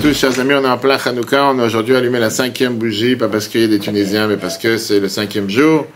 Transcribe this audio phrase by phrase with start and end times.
[0.00, 1.50] tous, chers amis, on est en plein Hanouka.
[1.50, 4.38] On a aujourd'hui allumé la cinquième bougie, pas parce qu'il y a des Tunisiens, mais
[4.38, 5.86] parce que c'est le cinquième jour.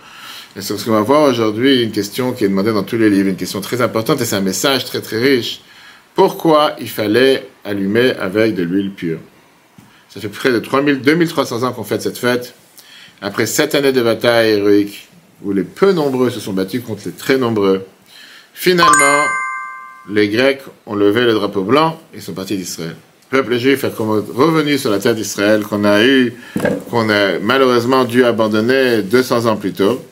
[0.57, 3.09] Et c'est ce qu'on va voir aujourd'hui, une question qui est demandée dans tous les
[3.09, 5.63] livres, une question très importante et c'est un message très très riche.
[6.15, 9.21] Pourquoi il fallait allumer avec de l'huile pure?
[10.11, 12.55] Ça fait près de 3000, 2300 ans qu'on fait cette fête.
[13.23, 15.09] Après sept années de bataille héroïque,
[15.43, 17.87] où les peu nombreux se sont battus contre les très nombreux,
[18.53, 19.25] finalement,
[20.11, 22.97] les Grecs ont levé le drapeau blanc et sont partis d'Israël.
[23.31, 26.35] Le peuple juif est revenu sur la terre d'Israël qu'on a eu,
[26.91, 30.05] qu'on a malheureusement dû abandonner 200 ans plus tôt.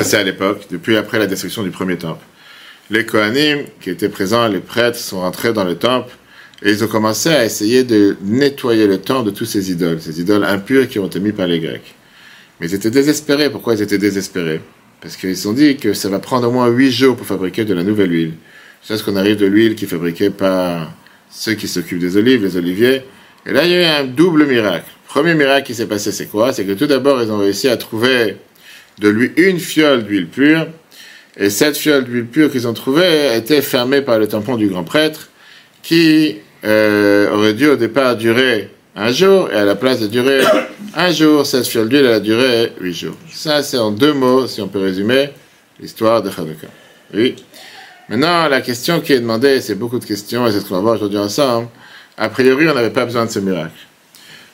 [0.00, 2.24] C'est à l'époque, depuis après la destruction du premier temple.
[2.90, 6.14] Les Kohanim, qui étaient présents, les prêtres, sont rentrés dans le temple
[6.62, 10.20] et ils ont commencé à essayer de nettoyer le temple de tous ces idoles, ces
[10.20, 11.94] idoles impures qui ont été mises par les Grecs.
[12.60, 13.50] Mais ils étaient désespérés.
[13.50, 14.60] Pourquoi ils étaient désespérés?
[15.00, 17.64] Parce qu'ils se sont dit que ça va prendre au moins huit jours pour fabriquer
[17.64, 18.32] de la nouvelle huile.
[18.82, 20.92] C'est ce qu'on arrive de l'huile qui est fabriquée par
[21.30, 23.02] ceux qui s'occupent des olives, les oliviers.
[23.46, 24.86] Et là, il y a eu un double miracle.
[25.08, 26.52] Premier miracle qui s'est passé, c'est quoi?
[26.52, 28.36] C'est que tout d'abord, ils ont réussi à trouver
[28.98, 30.66] de lui une fiole d'huile pure.
[31.36, 34.84] Et cette fiole d'huile pure qu'ils ont trouvée était fermée par le tampon du grand
[34.84, 35.28] prêtre,
[35.82, 40.40] qui euh, aurait dû au départ durer un jour, et à la place de durer
[40.94, 43.16] un jour, cette fiole d'huile, a duré huit jours.
[43.30, 45.30] Ça, c'est en deux mots, si on peut résumer,
[45.78, 46.68] l'histoire de Hanukkah.
[47.14, 47.36] Oui.
[48.08, 50.80] Maintenant, la question qui est demandée, c'est beaucoup de questions, et c'est ce qu'on va
[50.80, 51.68] voir aujourd'hui ensemble.
[52.16, 53.74] A priori, on n'avait pas besoin de ce miracle.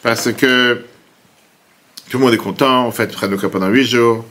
[0.02, 0.84] Parce que
[2.10, 4.24] tout le monde est content, on fait Hanukkah pendant huit jours.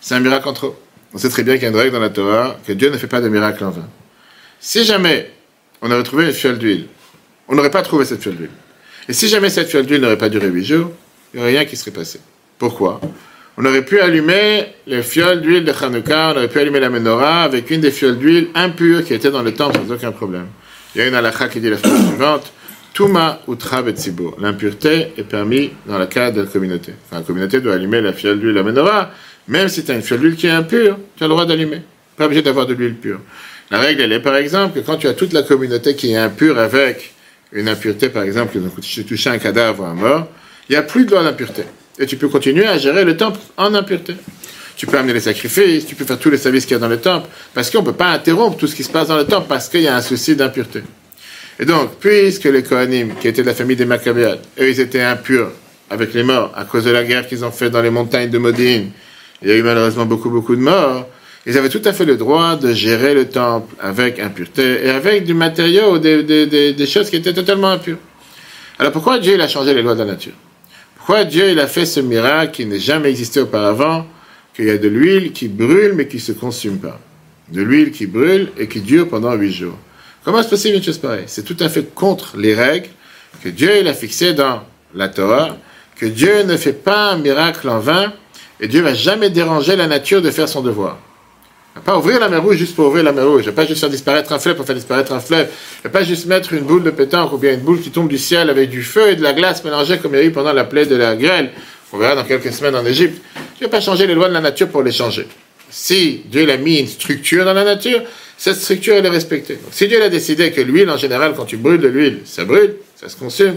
[0.00, 0.76] C'est un miracle en trop.
[1.12, 2.96] On sait très bien qu'il y a une règle dans la Torah, que Dieu ne
[2.96, 3.88] fait pas de miracle en vain.
[4.60, 5.30] Si jamais
[5.82, 6.86] on avait trouvé une fiole d'huile,
[7.48, 8.50] on n'aurait pas trouvé cette fiole d'huile.
[9.08, 10.92] Et si jamais cette fiole d'huile n'aurait pas duré huit jours,
[11.32, 12.20] il n'y aurait rien qui serait passé.
[12.58, 13.00] Pourquoi?
[13.60, 17.42] On aurait pu allumer les fioles d'huile de Hanouka, on aurait pu allumer la menorah
[17.42, 20.46] avec une des fioles d'huile impures qui était dans le temple sans aucun problème.
[20.94, 22.52] Il y a une halakha qui dit la phrase suivante
[22.94, 24.36] Touma utra betzibur.
[24.40, 26.92] L'impureté est permise dans le cadre de la communauté.
[27.04, 29.10] Enfin, la communauté doit allumer la fiole d'huile, la menorah,
[29.48, 31.82] même si tu as une fiole d'huile qui est impure, tu as le droit d'allumer.
[32.16, 33.18] Pas obligé d'avoir de l'huile pure.
[33.72, 36.16] La règle, elle est par exemple que quand tu as toute la communauté qui est
[36.16, 37.12] impure avec
[37.50, 40.28] une impureté, par exemple, tu touché un cadavre à mort,
[40.68, 41.64] il n'y a plus de loi d'impureté.
[41.98, 44.14] Et tu peux continuer à gérer le temple en impureté.
[44.76, 46.88] Tu peux amener les sacrifices, tu peux faire tous les services qu'il y a dans
[46.88, 49.24] le temple, parce qu'on ne peut pas interrompre tout ce qui se passe dans le
[49.24, 50.82] temple, parce qu'il y a un souci d'impureté.
[51.58, 55.00] Et donc, puisque les Kohanim, qui étaient de la famille des Maccabéades, eux, ils étaient
[55.02, 55.50] impurs
[55.90, 58.38] avec les morts, à cause de la guerre qu'ils ont faite dans les montagnes de
[58.38, 58.92] Modine,
[59.42, 61.08] il y a eu malheureusement beaucoup, beaucoup de morts,
[61.46, 65.24] ils avaient tout à fait le droit de gérer le temple avec impureté et avec
[65.24, 67.98] du matériau, des, des, des, choses qui étaient totalement impures.
[68.78, 70.34] Alors pourquoi Dieu il a changé les lois de la nature?
[71.08, 74.06] Pourquoi Dieu il a fait ce miracle qui n'a jamais existé auparavant,
[74.54, 77.00] qu'il y a de l'huile qui brûle mais qui ne se consume pas.
[77.50, 79.78] De l'huile qui brûle et qui dure pendant huit jours.
[80.22, 81.24] Comment est-ce possible une chose pareille?
[81.26, 82.90] C'est tout à fait contre les règles
[83.42, 84.64] que Dieu il a fixées dans
[84.94, 85.56] la Torah,
[85.96, 88.12] que Dieu ne fait pas un miracle en vain
[88.60, 90.98] et Dieu va jamais déranger la nature de faire son devoir
[91.80, 93.42] pas ouvrir la mer rouge juste pour ouvrir la mer rouge.
[93.42, 95.48] Je vais pas juste faire disparaître un fleuve pour faire disparaître un fleuve.
[95.78, 98.08] Je vais pas juste mettre une boule de pétanque ou bien une boule qui tombe
[98.08, 100.30] du ciel avec du feu et de la glace mélangée comme il y a eu
[100.30, 101.50] pendant la plaie de la grêle.
[101.92, 103.22] On verra dans quelques semaines en Égypte.
[103.56, 105.26] Je vais pas changer les lois de la nature pour les changer.
[105.70, 108.02] Si Dieu a mis une structure dans la nature,
[108.36, 109.54] cette structure elle est respectée.
[109.54, 112.44] Donc, si Dieu a décidé que l'huile en général, quand tu brûles de l'huile, ça
[112.44, 113.56] brûle, ça se consume,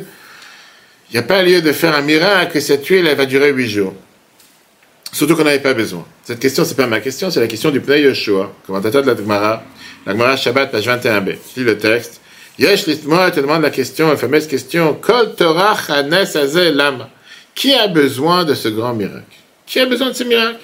[1.10, 3.52] il n'y a pas lieu de faire un miracle que cette huile elle va durer
[3.52, 3.94] huit jours.
[5.12, 6.06] Surtout qu'on n'avait pas besoin.
[6.24, 9.18] Cette question, c'est pas ma question, c'est la question du Pnei Yoshua, commentateur de la
[9.18, 9.64] Gemara,
[10.06, 11.36] la Gemara Shabbat, page 21b.
[11.56, 12.22] Je lis le texte.
[12.58, 15.78] Yesh Litmoa te demande la question, la fameuse question, Kol Torah
[16.74, 17.10] Lama.
[17.54, 19.24] Qui a besoin de ce grand miracle?
[19.66, 20.60] Qui a besoin de ce miracle?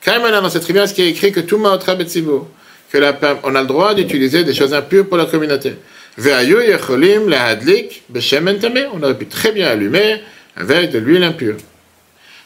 [0.00, 2.48] Kaimana, dans cette rivière, ce qui est écrit que tout Maotra Betsibo,
[2.90, 5.74] que la, on a le droit d'utiliser des choses impures pour la communauté.
[6.16, 7.32] Ve'ayu Yecholim
[8.08, 8.58] Beshemen
[8.92, 10.22] On aurait pu très bien allumer
[10.56, 11.56] avec de l'huile impure.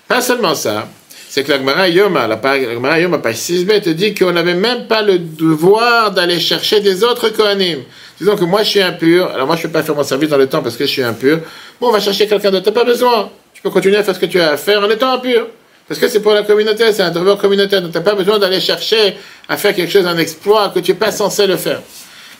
[0.09, 0.89] Pas seulement ça,
[1.34, 2.38] c'est que la Gemara Yoma, la
[2.75, 7.02] Gemara Yoma, page 6b, te dit qu'on n'avait même pas le devoir d'aller chercher des
[7.05, 7.79] autres Kohanim.
[8.19, 10.29] Disons que moi je suis impur, alors moi je ne peux pas faire mon service
[10.29, 11.38] dans le temps parce que je suis impur.
[11.81, 13.31] Bon, on va chercher quelqu'un d'autre, n'as pas besoin.
[13.55, 15.46] Tu peux continuer à faire ce que tu as à faire en étant impur.
[15.88, 17.81] Parce que c'est pour la communauté, c'est un devoir communautaire.
[17.81, 19.17] Donc tu pas besoin d'aller chercher
[19.49, 21.81] à faire quelque chose, un exploit que tu n'es pas censé le faire.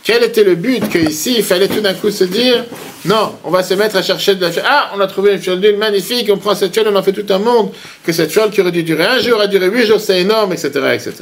[0.05, 2.65] Quel était le but qu'ici, il fallait tout d'un coup se dire,
[3.05, 4.65] non, on va se mettre à chercher de la fiole.
[4.67, 7.13] Ah, on a trouvé une fiole d'huile magnifique, on prend cette fiole, on en fait
[7.13, 7.73] tout un monde,
[8.05, 10.53] que cette fiole qui aurait dû durer un jour a duré huit jours, c'est énorme,
[10.53, 11.15] etc., etc.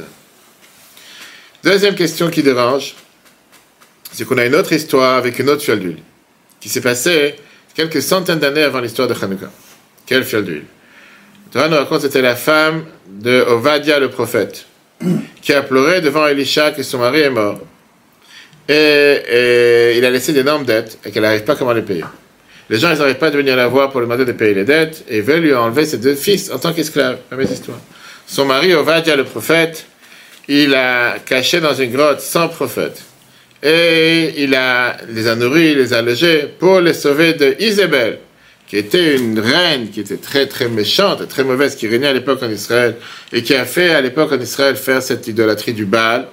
[1.63, 2.95] Deuxième question qui dérange,
[4.11, 5.99] c'est qu'on a une autre histoire avec une autre fiole d'huile,
[6.59, 7.35] qui s'est passée
[7.75, 9.51] quelques centaines d'années avant l'histoire de Hanouka.
[10.07, 10.65] Quelle fiole d'huile?
[11.51, 14.65] Torah nous raconte c'était la femme de Ovadia le prophète,
[15.41, 17.59] qui a pleuré devant Elisha que son mari est mort
[18.69, 22.03] et, il a laissé d'énormes dettes et qu'elle n'arrive pas comment les payer.
[22.69, 24.63] Les gens, ils n'arrivent pas de venir la voir pour lui demander de payer les
[24.63, 27.17] dettes et veulent lui enlever ses deux fils en tant qu'esclave.
[27.29, 27.79] Fameuse histoire.
[28.27, 29.85] Son mari, Ovadia, le prophète,
[30.47, 33.03] il a caché dans une grotte sans prophète.
[33.63, 38.19] Et il a, les a nourris, les a logés pour les sauver de Isabelle,
[38.67, 42.41] qui était une reine qui était très très méchante très mauvaise, qui régnait à l'époque
[42.41, 42.95] en Israël
[43.33, 46.27] et qui a fait à l'époque en Israël faire cette idolâtrie du Baal.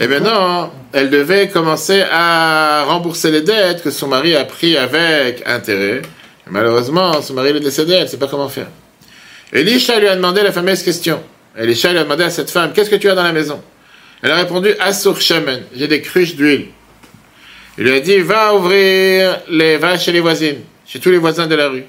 [0.00, 5.42] Et maintenant, elle devait commencer à rembourser les dettes que son mari a pris avec
[5.44, 6.02] intérêt.
[6.46, 8.68] malheureusement, son mari est décédé, elle ne sait pas comment faire.
[9.52, 11.20] Elisha lui a demandé la fameuse question.
[11.56, 13.60] Elisha lui a demandé à cette femme, qu'est-ce que tu as dans la maison?
[14.22, 16.66] Elle a répondu, Assur Shemen, j'ai des cruches d'huile.
[17.76, 21.48] Il lui a dit, va ouvrir les, va chez les voisines, chez tous les voisins
[21.48, 21.84] de la rue.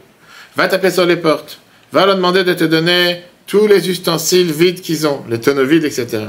[0.56, 1.60] Va taper sur les portes.
[1.92, 5.86] Va leur demander de te donner tous les ustensiles vides qu'ils ont, les tonneaux vides,
[5.86, 6.26] etc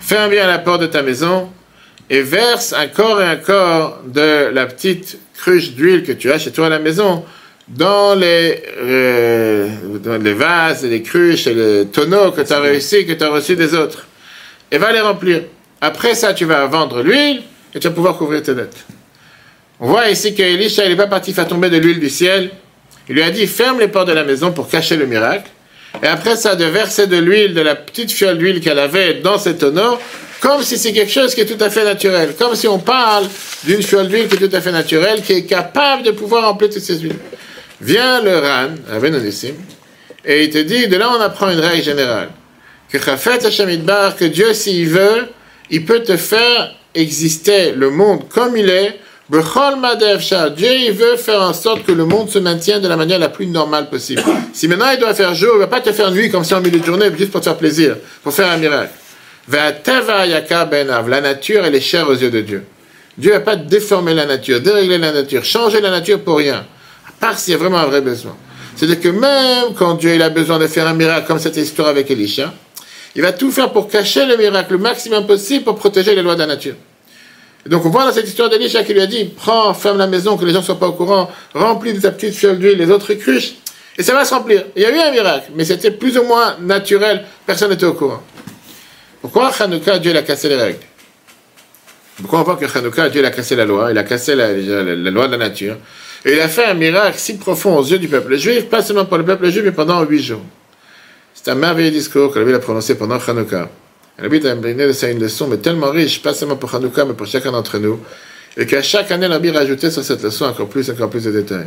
[0.00, 1.50] ferme bien la porte de ta maison
[2.10, 6.38] et verse un corps et un corps de la petite cruche d'huile que tu as
[6.38, 7.24] chez toi à la maison
[7.68, 9.68] dans les, euh,
[10.02, 13.30] dans les vases, les cruches et les tonneaux que tu as réussi, que tu as
[13.30, 14.06] reçus des autres.
[14.70, 15.42] Et va les remplir.
[15.80, 17.42] Après ça, tu vas vendre l'huile
[17.74, 18.84] et tu vas pouvoir couvrir tes dettes.
[19.80, 22.50] On voit ici qu'Elisha, il n'est pas parti faire tomber de l'huile du ciel.
[23.08, 25.50] Il lui a dit, ferme les portes de la maison pour cacher le miracle.
[26.02, 29.38] Et après ça, de verser de l'huile, de la petite fiole d'huile qu'elle avait dans
[29.38, 29.98] cet tonneau,
[30.40, 32.34] comme si c'est quelque chose qui est tout à fait naturel.
[32.38, 33.26] Comme si on parle
[33.64, 36.70] d'une fiole d'huile qui est tout à fait naturelle, qui est capable de pouvoir remplir
[36.70, 37.16] toutes ces huiles.
[37.80, 39.56] Vient le Ran, Avenonissime,
[40.24, 42.30] et il te dit, de là on apprend une règle générale.
[42.90, 43.84] Que Chafet Hashem
[44.18, 45.28] que Dieu, s'il veut,
[45.70, 48.98] il peut te faire exister le monde comme il est,
[49.30, 53.30] Dieu il veut faire en sorte que le monde se maintienne de la manière la
[53.30, 54.22] plus normale possible.
[54.52, 56.52] Si maintenant il doit faire jour, il ne va pas te faire nuit comme si
[56.52, 58.92] en milieu de journée, juste pour te faire plaisir, pour faire un miracle.
[59.48, 62.64] La nature, elle est chère aux yeux de Dieu.
[63.16, 66.66] Dieu ne va pas déformer la nature, dérégler la nature, changer la nature pour rien,
[67.08, 68.36] à part s'il y a vraiment un vrai besoin.
[68.76, 71.88] C'est-à-dire que même quand Dieu il a besoin de faire un miracle comme cette histoire
[71.88, 72.52] avec Elisha,
[73.14, 76.34] il va tout faire pour cacher le miracle le maximum possible pour protéger les lois
[76.34, 76.74] de la nature
[77.66, 80.36] donc on voit dans cette histoire d'Elisha qui lui a dit, prends, ferme la maison,
[80.36, 82.90] que les gens ne soient pas au courant, remplis de ta petite fiole d'huile les
[82.90, 83.54] autres cruches,
[83.96, 84.64] et ça va se remplir.
[84.76, 87.94] Il y a eu un miracle, mais c'était plus ou moins naturel, personne n'était au
[87.94, 88.22] courant.
[89.22, 90.80] Pourquoi Hanouka, Dieu a cassé les règles?
[92.18, 95.26] Pourquoi on voit que Hanouka, Dieu a cassé la loi, il a cassé la, loi
[95.26, 95.76] de la nature,
[96.26, 99.06] et il a fait un miracle si profond aux yeux du peuple juif, pas seulement
[99.06, 100.42] pour le peuple juif, mais pendant huit jours.
[101.32, 103.70] C'est un merveilleux discours que lui a prononcé pendant Hanouka.
[104.18, 107.50] Rabbi de c'est une leçon, mais tellement riche, pas seulement pour Hanouka, mais pour chacun
[107.50, 107.98] d'entre nous,
[108.56, 111.66] et qu'à chaque année, Rabbi rajoutait sur cette leçon encore plus, encore plus de détails.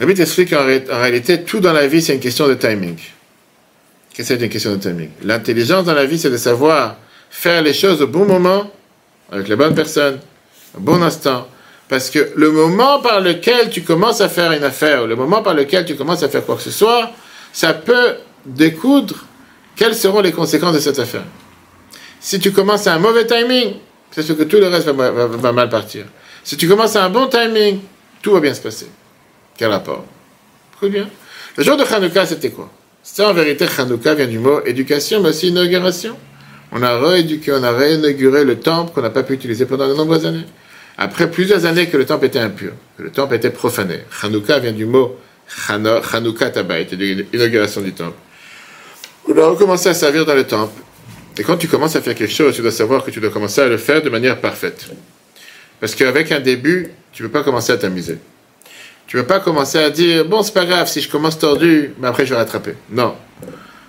[0.00, 2.96] Rabbi t'explique qu'en réalité, tout dans la vie, c'est une question de timing.
[4.14, 5.10] Qu'est-ce que c'est une question de timing?
[5.22, 6.96] L'intelligence dans la vie, c'est de savoir
[7.28, 8.70] faire les choses au bon moment,
[9.30, 10.18] avec les bonnes personnes,
[10.74, 11.46] au bon instant.
[11.90, 15.42] Parce que le moment par lequel tu commences à faire une affaire, ou le moment
[15.42, 17.10] par lequel tu commences à faire quoi que ce soit,
[17.52, 18.14] ça peut
[18.46, 19.25] découdre
[19.76, 21.24] quelles seront les conséquences de cette affaire?
[22.20, 23.74] Si tu commences à un mauvais timing,
[24.10, 26.06] c'est sûr que tout le reste va, mal partir.
[26.42, 27.80] Si tu commences à un bon timing,
[28.22, 28.86] tout va bien se passer.
[29.56, 30.04] Quel rapport?
[30.76, 31.08] Écoute bien.
[31.56, 32.70] Le jour de Hanouka, c'était quoi?
[33.02, 36.16] C'était en vérité, Hanouka vient du mot éducation, mais aussi inauguration.
[36.72, 39.94] On a rééduqué, on a réinauguré le temple qu'on n'a pas pu utiliser pendant de
[39.94, 40.46] nombreuses années.
[40.98, 44.00] Après plusieurs années que le temple était impur, que le temple était profané.
[44.22, 45.16] Hanouka vient du mot
[45.68, 46.88] Hanouka Tabayt,
[47.32, 48.16] l'inauguration du temple.
[49.28, 50.80] On dois recommencer à servir dans le temple.
[51.38, 53.60] Et quand tu commences à faire quelque chose, tu dois savoir que tu dois commencer
[53.60, 54.86] à le faire de manière parfaite.
[55.80, 58.18] Parce qu'avec un début, tu ne peux pas commencer à t'amuser.
[59.06, 61.92] Tu ne peux pas commencer à dire, bon, c'est pas grave, si je commence tordu,
[61.98, 62.74] mais après je vais rattraper.
[62.90, 63.14] Non.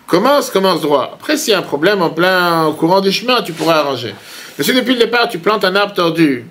[0.07, 1.11] Commence, commence droit.
[1.15, 4.13] Après, s'il y a un problème en plein au courant du chemin, tu pourras arranger.
[4.57, 6.45] Mais si depuis le départ, tu plantes un arbre tordu,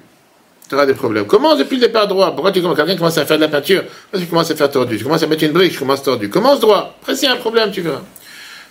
[0.69, 1.26] tu auras des problèmes.
[1.26, 2.33] Commence depuis le départ droit.
[2.33, 4.99] Pourquoi tu commences Quelqu'un commence à faire de la peinture, tu commences à faire tordu.
[4.99, 6.28] Tu commences à mettre une brique, je commence tordu.
[6.28, 6.97] Commence droit.
[7.00, 8.02] Après, s'il y a un problème, tu verras.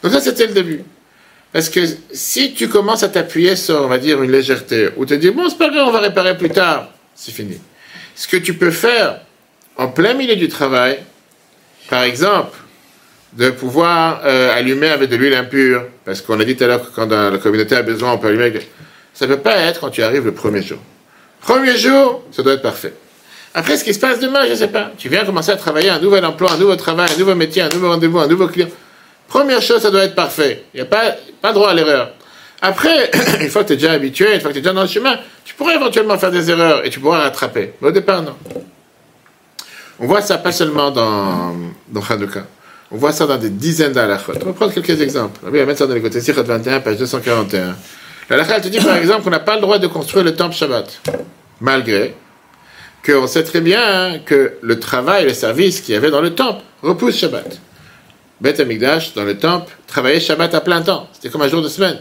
[0.05, 0.81] Donc ça, c'était le début.
[1.51, 1.79] Parce que
[2.13, 5.49] si tu commences à t'appuyer sur, on va dire, une légèreté, ou te dire, bon,
[5.49, 7.57] c'est pas grave, on va réparer plus tard, c'est fini.
[8.13, 9.21] Ce que tu peux faire
[9.77, 10.99] en plein milieu du travail,
[11.89, 12.55] par exemple,
[13.33, 16.87] de pouvoir euh, allumer avec de l'huile impure, parce qu'on a dit tout à l'heure
[16.87, 18.69] que quand la communauté a besoin, on peut allumer avec...
[19.15, 20.77] Ça ne peut pas être quand tu arrives le premier jour.
[21.41, 22.93] Premier jour, ça doit être parfait.
[23.55, 24.91] Après, ce qui se passe demain, je ne sais pas.
[24.99, 27.69] Tu viens commencer à travailler un nouvel emploi, un nouveau travail, un nouveau métier, un
[27.69, 28.67] nouveau rendez-vous, un nouveau client.
[29.27, 30.63] Première chose, ça doit être parfait.
[30.73, 32.11] Il n'y a pas, pas droit à l'erreur.
[32.61, 34.83] Après, une fois que tu es déjà habitué, une fois que tu es déjà dans
[34.83, 37.73] le chemin, tu pourrais éventuellement faire des erreurs et tu pourras rattraper.
[37.81, 38.35] Mais au départ, non.
[39.99, 41.55] On voit ça pas seulement dans,
[41.87, 42.45] dans Hanouka.
[42.91, 44.33] On voit ça dans des dizaines d'alakhot.
[44.41, 45.39] On va prendre quelques exemples.
[45.45, 47.75] On va mettre ça dans les côtés 21, page 241.
[48.29, 51.01] L'alakha, te dit par exemple qu'on n'a pas le droit de construire le temple Shabbat.
[51.61, 52.15] Malgré
[53.05, 56.61] qu'on sait très bien que le travail, le service qu'il y avait dans le temple
[56.81, 57.59] repousse Shabbat.
[58.41, 61.07] Beth Amigdash, dans le temple, travaillait Shabbat à plein temps.
[61.13, 61.99] C'était comme un jour de semaine.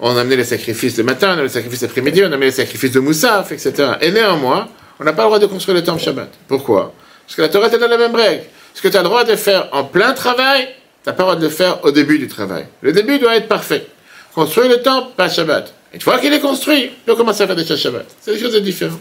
[0.00, 2.92] On amenait les sacrifices le matin, on amenait les sacrifices l'après-midi, on amenait les sacrifices
[2.92, 3.92] de Moussaf, etc.
[4.00, 4.68] Et néanmoins,
[4.98, 6.30] on n'a pas le droit de construire le temple Shabbat.
[6.48, 6.94] Pourquoi?
[7.26, 8.44] Parce que la Torah te donne la même règle.
[8.74, 10.68] Ce que tu as le droit de faire en plein travail,
[11.02, 12.66] tu n'as pas le droit de le faire au début du travail.
[12.80, 13.86] Le début doit être parfait.
[14.34, 15.72] Construire le temple, pas Shabbat.
[15.92, 18.06] Une fois qu'il est construit, on commence à faire des choses Shabbat.
[18.20, 19.00] C'est des choses différentes.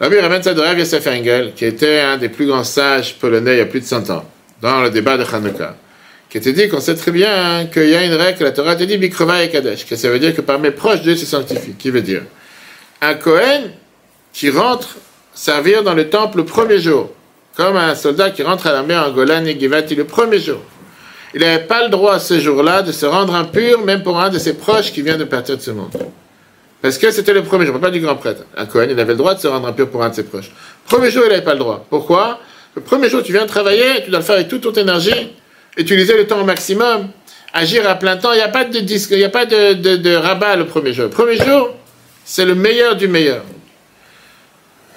[0.00, 3.66] Rabbi Rav Yosef Engel, qui était un des plus grands sages polonais il y a
[3.66, 4.24] plus de 100 ans,
[4.62, 5.76] dans le débat de Hanouka,
[6.30, 8.76] qui était dit qu'on sait très bien qu'il y a une règle que la Torah
[8.76, 11.26] te dit Bikrova et Kadesh, que ça veut dire que par mes proches, Dieu se
[11.26, 11.72] sanctifie.
[11.72, 12.22] Qui veut dire?
[13.00, 13.72] Un Kohen
[14.32, 14.96] qui rentre
[15.34, 17.10] servir dans le temple le premier jour,
[17.56, 20.60] comme un soldat qui rentre à l'armée en Golan et Givati le premier jour.
[21.34, 24.38] Il n'avait pas le droit ce jour-là de se rendre impur, même pour un de
[24.38, 25.90] ses proches qui vient de partir de ce monde.
[26.80, 28.42] Parce que c'était le premier jour, pas du grand prêtre.
[28.56, 30.50] Un Cohen, il avait le droit de se rendre impur pour un de ses proches.
[30.86, 31.84] Premier jour, il n'avait pas le droit.
[31.88, 32.40] Pourquoi?
[32.74, 35.32] Le premier jour, tu viens travailler, tu dois le faire avec toute ton énergie,
[35.76, 37.08] utiliser le temps au maximum,
[37.52, 38.32] agir à plein temps.
[38.32, 41.04] Il n'y a pas de disque, il n'y a pas de, rabat le premier jour.
[41.04, 41.70] Le premier jour,
[42.24, 43.42] c'est le meilleur du meilleur.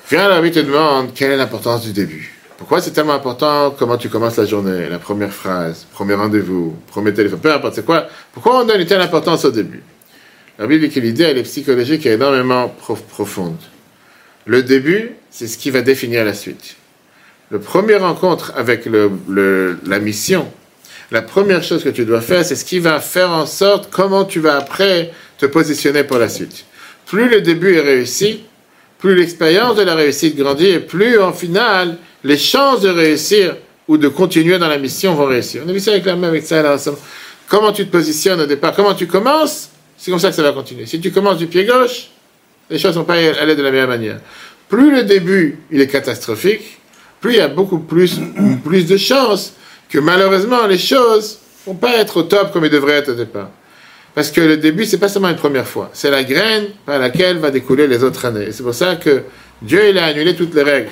[0.10, 2.32] Viens là, te demande quelle est l'importance du début?
[2.58, 3.75] Pourquoi c'est tellement important?
[3.77, 7.86] Comment tu commences la journée, la première phrase, premier rendez-vous, premier téléphone, peu importe, c'est
[7.86, 8.08] quoi?
[8.32, 9.84] Pourquoi on donne une telle importance au début?
[10.58, 12.74] La Bible dit que l'idée, elle est psychologique et énormément
[13.10, 13.58] profonde.
[14.46, 16.77] Le début, c'est ce qui va définir la suite.
[17.52, 20.48] Le premier rencontre avec la mission,
[21.12, 24.25] la première chose que tu dois faire, c'est ce qui va faire en sorte comment
[24.25, 26.66] tu vas après te positionner pour la suite.
[27.06, 28.42] Plus le début est réussi,
[28.98, 33.56] plus l'expérience de la réussite grandit et plus en final les chances de réussir
[33.88, 35.62] ou de continuer dans la mission vont réussir.
[35.64, 36.78] On a vu ça avec la même avec ça là.
[37.48, 40.52] Comment tu te positionnes au départ, comment tu commences, c'est comme ça que ça va
[40.52, 40.88] continuer.
[40.88, 42.08] Si tu commences du pied gauche,
[42.72, 44.20] les choses ne vont pas aller de la meilleure manière.
[44.68, 46.80] Plus le début il est catastrophique,
[47.25, 48.20] plus il y a beaucoup plus,
[48.63, 49.53] plus de chances
[49.89, 53.15] que malheureusement les choses ne vont pas être au top comme ils devraient être au
[53.15, 53.50] départ.
[54.13, 57.39] Parce que le début, c'est pas seulement une première fois, c'est la graine par laquelle
[57.39, 58.46] va découler les autres années.
[58.46, 59.24] Et c'est pour ça que
[59.60, 60.91] Dieu il a annulé toutes les règles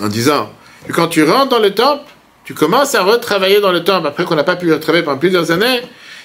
[0.00, 0.48] en disant
[0.86, 2.04] que quand tu rentres dans le temple,
[2.44, 5.50] tu commences à retravailler dans le temple, après qu'on n'a pas pu retravailler pendant plusieurs
[5.50, 5.80] années,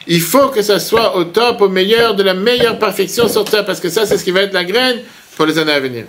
[0.06, 3.66] il faut que ça soit au top, au meilleur, de la meilleure perfection sur terre,
[3.66, 5.00] parce que ça, c'est ce qui va être la graine
[5.36, 6.06] pour les années à venir.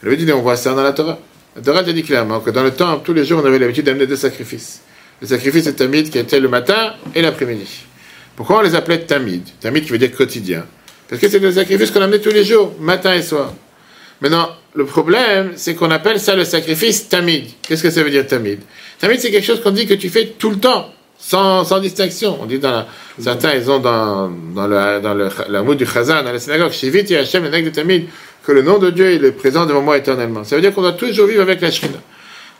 [0.00, 1.20] Le dit, on voit ça dans la Torah.
[1.64, 4.06] La te dit clairement que dans le temple, tous les jours, on avait l'habitude d'amener
[4.06, 4.82] deux sacrifices.
[5.20, 7.84] Le sacrifice de Tamid qui était le matin et l'après-midi.
[8.36, 9.42] Pourquoi on les appelait Tamid?
[9.60, 10.66] Tamid qui veut dire quotidien.
[11.08, 13.54] Parce que c'est des sacrifices qu'on amenait tous les jours, matin et soir.
[14.20, 17.44] Maintenant, le problème, c'est qu'on appelle ça le sacrifice tamid.
[17.62, 18.60] Qu'est-ce que ça veut dire tamid?
[18.98, 22.38] Tamid, c'est quelque chose qu'on dit que tu fais tout le temps, sans, sans distinction.
[22.40, 22.86] On dit dans la,
[23.18, 27.12] certains, ils ont dans, dans le, dans le, la du chazan, dans la synagogue, Shivit
[27.12, 28.06] et Hashem, le de tamid,
[28.46, 30.44] que le nom de Dieu est présent devant moi éternellement.
[30.44, 31.98] Ça veut dire qu'on doit toujours vivre avec la shrina.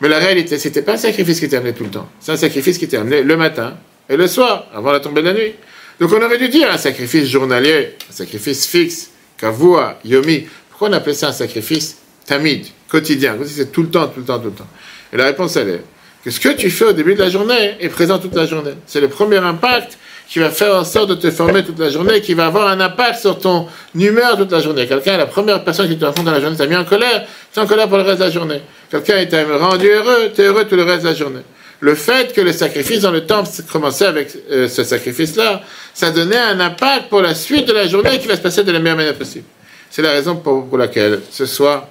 [0.01, 2.09] Mais la réalité, c'était pas un sacrifice qui était amené tout le temps.
[2.19, 3.77] C'est un sacrifice qui était amené le matin
[4.09, 5.55] et le soir, avant la tombée de la nuit.
[6.01, 10.49] Donc on aurait dû dire un sacrifice journalier, un sacrifice fixe, kavua, yomi.
[10.71, 13.37] Pourquoi on appelait ça un sacrifice tamid, quotidien?
[13.47, 14.69] C'est tout le temps, tout le temps, tout le temps.
[15.13, 15.83] Et la réponse, elle est
[16.25, 18.75] que ce que tu fais au début de la journée est présent toute la journée.
[18.87, 19.97] C'est le premier impact
[20.29, 22.81] qui va faire en sorte de te former toute la journée, qui va avoir un
[22.81, 24.87] impact sur ton humeur toute la journée.
[24.87, 27.61] Quelqu'un, la première personne qui te rencontre dans la journée, t'a mis en colère, tu
[27.61, 28.61] es en colère pour le reste de la journée.
[28.91, 31.43] Quelqu'un t'a rendu heureux, tu es heureux tout le reste de la journée.
[31.81, 36.39] Le fait que le sacrifice dans le temple commençait avec euh, ce sacrifice-là, ça donnait
[36.39, 38.97] un impact pour la suite de la journée qui va se passer de la meilleure
[38.97, 39.45] manière possible.
[39.91, 41.87] C'est la raison pour, laquelle ce soir,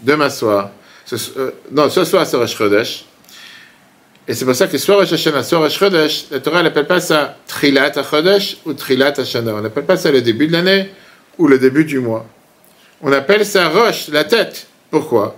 [0.00, 0.70] demain soir,
[1.12, 3.04] euh, non, ce soir c'est Rosh Chodesh,
[4.28, 7.00] et c'est pour ça que soit Rosh Hashanah, soit Rosh Chodesh, la Torah n'appelle pas
[7.00, 9.54] ça Trilat Chodesh ou Trilat Hashanah.
[9.54, 10.90] On n'appelle pas ça le début de l'année
[11.38, 12.26] ou le début du mois.
[13.00, 14.66] On appelle ça Rosh, la tête.
[14.90, 15.34] Pourquoi?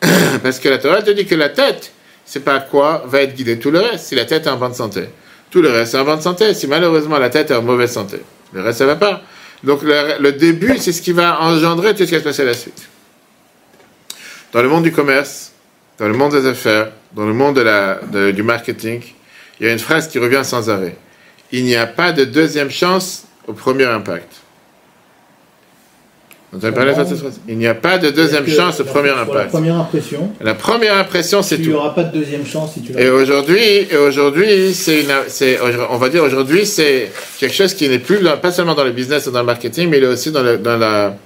[0.42, 1.92] Parce que la Torah te dit que la tête,
[2.26, 4.74] c'est pas quoi va être guidé tout le reste, si la tête est en bonne
[4.74, 5.04] santé.
[5.50, 8.18] Tout le reste est en bonne santé, si malheureusement la tête est en mauvaise santé.
[8.52, 9.22] Le reste, ça va pas.
[9.64, 12.46] Donc le, début, c'est ce qui va engendrer tout ce qui va se passer à
[12.46, 12.88] la suite.
[14.52, 15.52] Dans le monde du commerce,
[15.98, 18.00] dans le monde des affaires, dans le monde de la,
[18.32, 19.02] du marketing,
[19.60, 20.96] il y a une phrase qui revient sans arrêt.
[21.52, 24.28] Il n'y a pas de deuxième chance au premier impact.
[27.48, 29.34] Il n'y a pas de deuxième chance au premier impact.
[29.34, 30.32] La première impression.
[30.40, 31.62] La première impression, c'est tout.
[31.62, 35.04] Il n'y aura pas de deuxième chance si tu Et aujourd'hui, et aujourd'hui, c'est,
[35.90, 39.26] on va dire aujourd'hui, c'est quelque chose qui n'est plus pas seulement dans le business
[39.26, 41.16] ou dans le marketing, mais il est aussi dans, dans la,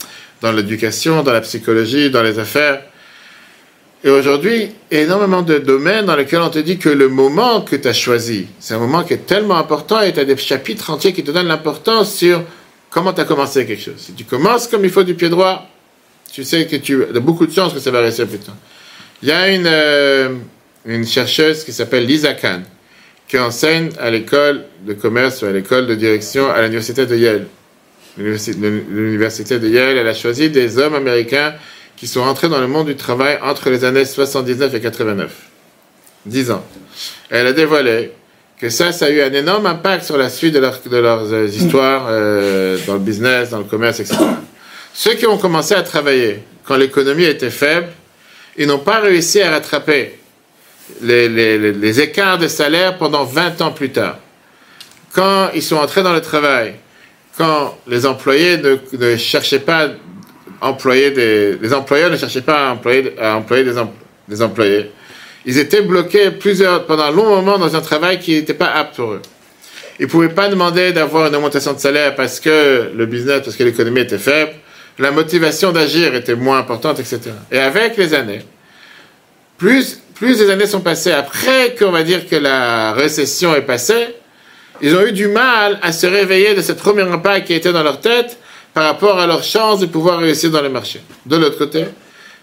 [0.41, 2.83] dans l'éducation, dans la psychologie, dans les affaires.
[4.03, 7.87] Et aujourd'hui, énormément de domaines dans lesquels on te dit que le moment que tu
[7.87, 11.13] as choisi, c'est un moment qui est tellement important et tu as des chapitres entiers
[11.13, 12.43] qui te donnent l'importance sur
[12.89, 13.99] comment tu as commencé quelque chose.
[13.99, 15.69] Si tu commences comme il faut du pied droit,
[16.33, 18.57] tu sais que tu as beaucoup de chances que ça va rester plus tard.
[19.23, 20.31] Il y a une, euh,
[20.87, 22.63] une chercheuse qui s'appelle Lisa Kahn,
[23.29, 27.47] qui enseigne à l'école de commerce ou à l'école de direction à l'université de Yale.
[28.17, 31.55] L'université de Yale, elle a choisi des hommes américains
[32.01, 35.31] qui sont entrés dans le monde du travail entre les années 79 et 89.
[36.25, 36.65] 10 ans.
[37.29, 38.13] Elle a dévoilé
[38.59, 42.07] que ça, ça a eu un énorme impact sur la suite de, leurs euh, histoires
[42.09, 44.17] euh, dans le business, dans le commerce, etc.
[44.95, 47.89] Ceux qui ont commencé à travailler quand l'économie était faible,
[48.57, 50.19] ils n'ont pas réussi à rattraper
[51.03, 54.19] les, écarts de salaire pendant 20 ans plus tard.
[55.13, 56.75] Quand ils sont entrés dans le travail,
[57.37, 59.91] quand les employés ne cherchaient pas
[60.61, 63.15] employer des, les employeurs ne cherchaient pas à employer,
[64.29, 64.91] des, employés,
[65.47, 68.97] ils étaient bloqués plusieurs, pendant un long moment dans un travail qui n'était pas apte
[68.97, 69.23] pour eux.
[69.99, 73.57] Ils ne pouvaient pas demander d'avoir une augmentation de salaire parce que le business, parce
[73.57, 74.53] que l'économie était faible.
[74.99, 77.21] La motivation d'agir était moins importante, etc.
[77.51, 78.43] Et avec les années,
[79.57, 84.15] plus, plus les années sont passées, après qu'on va dire que la récession est passée,
[84.83, 87.83] ils ont eu du mal à se réveiller de cette premier impact qui était dans
[87.83, 88.39] leur tête
[88.75, 91.01] par rapport à leur chance de pouvoir réussir dans le marché.
[91.27, 91.85] De l'autre côté,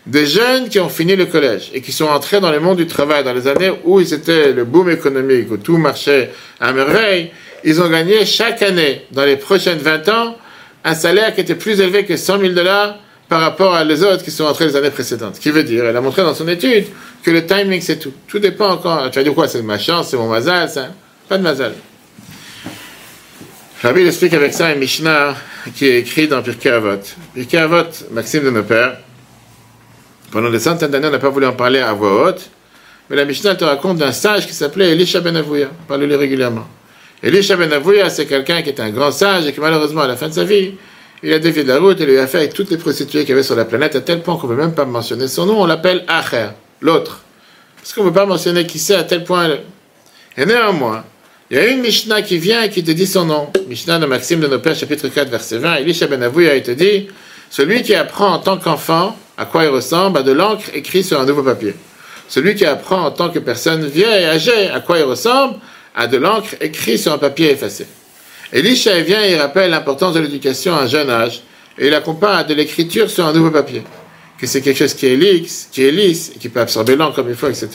[0.05, 2.87] des jeunes qui ont fini le collège et qui sont entrés dans le monde du
[2.87, 7.31] travail dans les années où c'était le boom économique, où tout marchait à merveille,
[7.63, 10.37] ils ont gagné chaque année, dans les prochaines 20 ans,
[10.85, 14.23] un salaire qui était plus élevé que 100 000 dollars par rapport à les autres
[14.23, 15.35] qui sont entrés les années précédentes.
[15.35, 16.85] Ce qui veut dire, elle a montré dans son étude
[17.23, 18.13] que le timing c'est tout.
[18.27, 19.09] Tout dépend encore.
[19.11, 20.69] Tu vas dire quoi C'est ma chance, c'est mon mazal,
[21.27, 21.73] Pas de mazal.
[23.83, 25.35] Rabbi explique avec ça un Mishnah
[25.75, 26.97] qui est écrit dans Pirkei Avot.
[27.35, 28.97] Pirkei Avot, Maxime de nos pères,
[30.31, 32.49] pendant des centaines d'années, on n'a pas voulu en parler à voix haute,
[33.07, 35.69] mais la Mishnah te raconte d'un sage qui s'appelait Elisha Ben Avouya.
[35.87, 36.67] Parle-lui régulièrement.
[37.21, 40.15] Elisha Ben Avouya, c'est quelqu'un qui était un grand sage et qui, malheureusement, à la
[40.15, 40.73] fin de sa vie,
[41.21, 43.29] il a dévié de la route et lui a fait avec toutes les prostituées qu'il
[43.29, 45.45] y avait sur la planète, à tel point qu'on ne peut même pas mentionner son
[45.45, 46.47] nom, on l'appelle Acher,
[46.81, 47.21] l'autre.
[47.75, 49.49] Parce qu'on ne peut pas mentionner qui c'est à tel point.
[50.35, 51.03] Et néanmoins,
[51.49, 53.47] il y a une Mishnah qui vient et qui te dit son nom.
[53.69, 55.75] Mishnah de Maxime de nos pères, chapitre 4, verset 20.
[55.75, 57.07] Elisha Ben Avouya, il te dit
[57.49, 61.21] celui qui apprend en tant qu'enfant à quoi il ressemble a de l'encre écrite sur
[61.21, 61.73] un nouveau papier.
[62.27, 65.55] Celui qui apprend en tant que personne vieille et âgée à quoi il ressemble
[65.95, 67.87] a de l'encre écrite sur un papier effacé.
[68.51, 71.43] Elisha vient et rappelle l'importance de l'éducation à un jeune âge
[71.77, 73.83] et il la compare à de l'écriture sur un nouveau papier.
[74.37, 77.15] Que c'est quelque chose qui est lisse, qui est lisse et qui peut absorber l'encre
[77.15, 77.69] comme il faut, etc.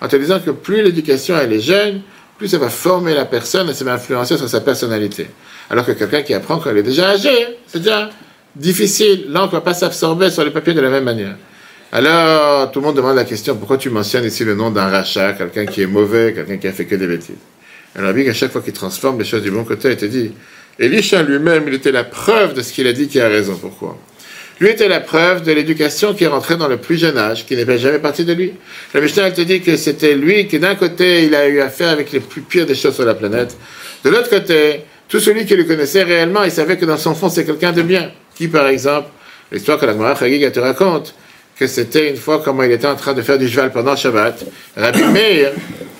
[0.00, 2.00] En te disant que plus l'éducation est jeune,
[2.42, 5.28] plus ça va former la personne et ça va influencer sur sa personnalité.
[5.70, 7.30] Alors que quelqu'un qui apprend quand il est déjà âgé,
[7.68, 8.10] c'est déjà
[8.56, 9.26] difficile.
[9.28, 11.36] L'encre ne va pas s'absorber sur les papiers de la même manière.
[11.92, 15.34] Alors, tout le monde demande la question, pourquoi tu mentionnes ici le nom d'un rachat,
[15.34, 17.36] quelqu'un qui est mauvais, quelqu'un qui a fait que des bêtises?
[17.94, 20.32] Alors, qu'à chaque fois qu'il transforme les choses du bon côté, il te dit,
[20.80, 23.56] Elisha lui-même, il était la preuve de ce qu'il a dit qui a raison.
[23.56, 23.98] Pourquoi?
[24.62, 27.56] Lui était la preuve de l'éducation qui est rentrée dans le plus jeune âge, qui
[27.56, 28.52] n'est jamais partie de lui.
[28.94, 31.88] La Mishnah, elle te dit que c'était lui qui, d'un côté, il a eu affaire
[31.88, 33.56] avec les plus pires des choses sur la planète.
[34.04, 37.28] De l'autre côté, tout celui qui le connaissait réellement, il savait que dans son fond,
[37.28, 38.12] c'est quelqu'un de bien.
[38.36, 39.08] Qui, par exemple,
[39.50, 41.12] l'histoire que la Gemara te raconte,
[41.58, 44.44] que c'était une fois comment il était en train de faire du cheval pendant Shabbat.
[44.76, 45.50] Rabbi Meir,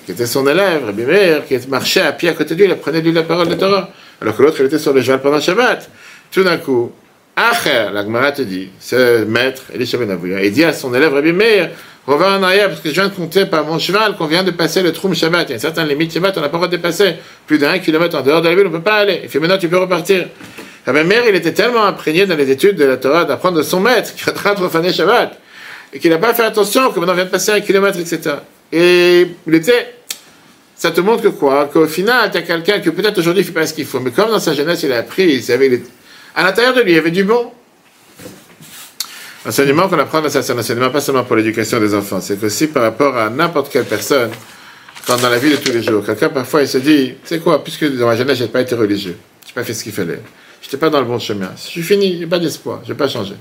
[0.07, 2.73] qui était son élève, Rabbi Meir, qui marchait à pied à côté de lui, il
[2.73, 3.91] apprenait de lui la parole de Torah.
[4.21, 5.91] Alors que l'autre, il était sur le cheval pendant Shabbat.
[6.31, 6.93] Tout d'un coup,
[7.35, 11.33] Acher, la Gemara te dit, ce maître, Elisha Ben il dit à son élève Rabbi
[11.33, 11.71] Meir,
[12.07, 14.51] reviens en arrière, parce que je viens de compter par mon cheval qu'on vient de
[14.51, 15.49] passer le Troum Shabbat.
[15.49, 17.15] Il y a une certaine limite Shabbat, on n'a pas le droit de dépasser.
[17.47, 19.21] Plus d'un kilomètre en dehors de la ville, on ne peut pas aller.
[19.23, 20.27] Il fait maintenant, tu peux repartir.
[20.87, 23.81] La mère, il était tellement imprégné dans les études de la Torah d'apprendre de son
[23.81, 25.39] maître, qui a train de Shabbat,
[25.95, 28.37] et qu'il n'a pas fait attention que maintenant on vient de passer un kilomètre, etc.
[28.71, 29.95] Et il était.
[30.77, 31.71] Ça te montre que quoi?
[31.73, 34.11] Qu'au final, tu as quelqu'un qui peut-être aujourd'hui ne fait pas ce qu'il faut, mais
[34.11, 35.81] comme dans sa jeunesse, il a appris, il savait.
[36.35, 37.53] À l'intérieur de lui, il y avait du bon.
[39.45, 42.85] L'enseignement qu'on apprend dans un enseignement pas seulement pour l'éducation des enfants, c'est aussi par
[42.85, 44.31] rapport à n'importe quelle personne,
[45.07, 47.63] quand dans la vie de tous les jours, quelqu'un parfois il se dit, c'est quoi,
[47.63, 49.93] puisque dans ma jeunesse, je n'ai pas été religieux, je n'ai pas fait ce qu'il
[49.93, 50.21] fallait.
[50.61, 51.51] Je n'étais pas dans le bon chemin.
[51.57, 53.35] Je suis fini, a pas d'espoir, je n'ai pas changé.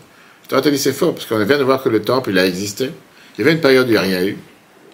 [0.52, 2.46] Je te dit c'est faux, parce qu'on vient de voir que le temple, il a
[2.46, 2.90] existé.
[3.38, 4.38] Il y avait une période où il n'y a rien eu.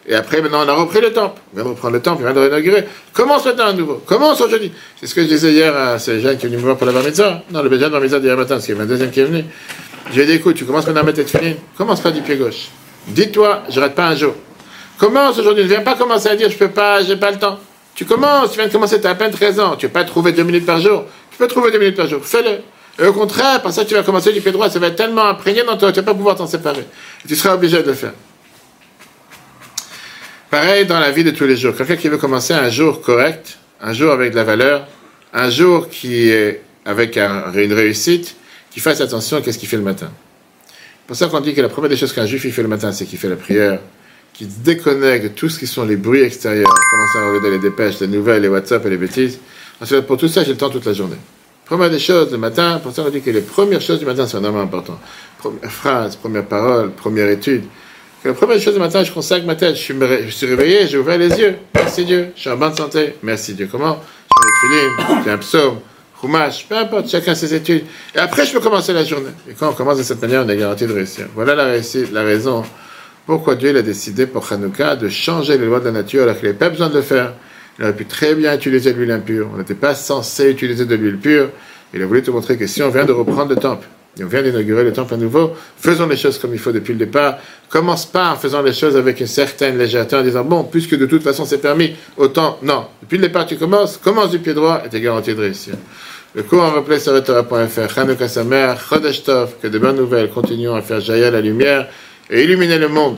[0.07, 1.41] Et après, maintenant, on a repris le temple.
[1.51, 2.85] On vient de reprendre le temple, on vient de réinaugurer.
[3.13, 4.01] Commence maintenant à nouveau?
[4.05, 4.71] Commence aujourd'hui.
[4.99, 6.87] C'est ce que je disais hier à ces gens qui sont venus me voir pour
[6.87, 7.43] la bar mitzvah.
[7.51, 9.43] Non, le la mitzvah d'hier matin, parce qu'il y deuxième qui est venu.
[10.09, 11.57] Je lui ai dit, écoute, tu commences maintenant à mettre tes filines.
[11.77, 12.69] Commence pas du pied gauche.
[13.07, 14.33] Dis-toi, je rate pas un jour.
[14.97, 15.63] Commence aujourd'hui.
[15.63, 17.59] Ne viens pas commencer à dire, je peux pas, j'ai pas le temps.
[17.93, 19.75] Tu commences, tu viens de commencer, tu as à peine 13 ans.
[19.75, 21.03] Tu vas pas trouver deux minutes par jour.
[21.31, 22.21] Tu peux trouver deux minutes par jour.
[22.23, 22.59] Fais-le.
[23.03, 24.69] Et au contraire, par ça, tu vas commencer du pied droit.
[24.69, 26.85] Ça va être tellement imprégné dans toi, tu vas pas pouvoir t'en séparer.
[27.27, 28.13] tu seras obligé de le faire.
[30.49, 31.75] Pareil dans la vie de tous les jours.
[31.75, 34.87] Quelqu'un qui veut commencer un jour correct, un jour avec de la valeur,
[35.33, 38.37] un jour qui est avec une réussite,
[38.71, 40.09] qui fasse attention à ce qu'il fait le matin.
[41.05, 42.93] pour ça qu'on dit que la première des choses qu'un juif il fait le matin,
[42.93, 43.79] c'est qu'il fait la prière,
[44.31, 48.07] qu'il déconnecte tout ce qui sont les bruits extérieurs, commence à regarder les dépêches, les
[48.07, 49.39] nouvelles, les WhatsApp et les bêtises.
[49.81, 51.17] Ensuite, pour tout ça, j'ai le temps toute la journée.
[51.65, 54.25] Première des choses, le matin, pour ça on dit que les premières choses du matin
[54.25, 55.01] sont vraiment importantes.
[55.39, 57.63] Première phrase, première parole, première étude.
[58.25, 59.93] La première chose du matin, je consacre ma tête, je suis,
[60.25, 61.55] je suis réveillé, j'ai ouvert les yeux.
[61.75, 63.13] Merci Dieu, je suis en bonne santé.
[63.23, 63.69] Merci Dieu.
[63.71, 64.01] Comment?
[64.63, 65.79] J'ai un j'ai un psaume,
[66.19, 67.83] Chumash, peu importe, chacun ses études.
[68.15, 69.29] Et après, je peux commencer la journée.
[69.49, 71.27] Et quand on commence de cette manière, on est garanti de réussir.
[71.35, 72.63] Voilà la, réussite, la raison
[73.27, 76.45] pourquoi Dieu a décidé pour Hanouka de changer les lois de la nature alors qu'il
[76.45, 77.33] n'avait pas besoin de le faire.
[77.77, 79.49] Il aurait pu très bien utiliser de l'huile impure.
[79.53, 81.49] On n'était pas censé utiliser de l'huile pure.
[81.93, 83.87] Il a voulu te montrer que si on vient de reprendre le temple,
[84.19, 86.93] et on vient d'inaugurer le temple à nouveau, faisons les choses comme il faut depuis
[86.93, 87.37] le départ.
[87.69, 91.05] Commence pas en faisant les choses avec une certaine légèreté en disant, bon, puisque de
[91.05, 92.85] toute façon c'est permis, autant, non.
[93.01, 95.75] Depuis le départ tu commences, commence du pied droit et tu es garanti de réussir.
[96.35, 100.75] Le cours en replay sur Torah.fr, Chanukah Samer, Chodesh Tov, que de bonnes nouvelles continuons
[100.75, 101.87] à faire jaillir la lumière
[102.29, 103.17] et illuminer le monde.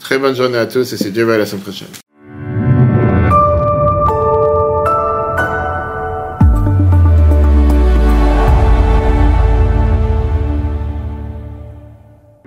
[0.00, 2.05] Très bonne journée à tous et c'est Dieu va la semaine prochaine.